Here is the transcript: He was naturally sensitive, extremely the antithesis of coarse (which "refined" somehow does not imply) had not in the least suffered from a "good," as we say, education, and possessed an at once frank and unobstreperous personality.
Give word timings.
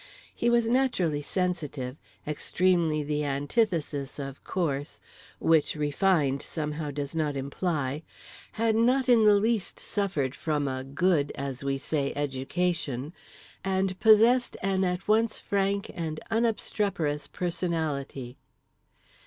He 0.33 0.49
was 0.49 0.67
naturally 0.67 1.21
sensitive, 1.21 1.95
extremely 2.25 3.03
the 3.03 3.23
antithesis 3.23 4.17
of 4.17 4.43
coarse 4.43 4.99
(which 5.37 5.75
"refined" 5.75 6.41
somehow 6.41 6.89
does 6.89 7.13
not 7.15 7.35
imply) 7.37 8.01
had 8.53 8.75
not 8.75 9.07
in 9.07 9.25
the 9.27 9.35
least 9.35 9.79
suffered 9.79 10.33
from 10.33 10.67
a 10.67 10.83
"good," 10.83 11.31
as 11.35 11.63
we 11.63 11.77
say, 11.77 12.13
education, 12.15 13.13
and 13.63 13.99
possessed 13.99 14.57
an 14.63 14.83
at 14.83 15.07
once 15.07 15.37
frank 15.37 15.91
and 15.93 16.19
unobstreperous 16.31 17.27
personality. 17.27 18.39